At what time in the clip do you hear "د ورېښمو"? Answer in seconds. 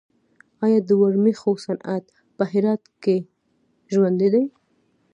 0.87-1.51